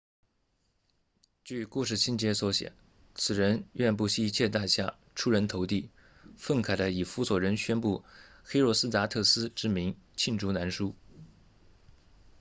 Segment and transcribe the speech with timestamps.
[1.43, 2.73] 据故事情节所写
[3.13, 5.91] 此人愿不惜一切代价出人头地
[6.37, 8.03] 愤慨的以弗所人宣布
[8.43, 10.95] 黑若斯达特斯 herostratus 之名罄竹难书